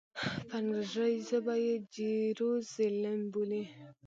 په 0.49 0.55
انګریزي 0.59 1.11
ژبه 1.27 1.55
یې 1.65 1.75
جیروزلېم 1.93 3.21
بولي. 3.31 3.63